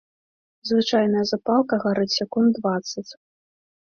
Звычайная 0.69 1.25
запалка 1.33 1.75
гарыць 1.83 2.09
секунд 2.19 2.49
дваццаць. 2.61 3.07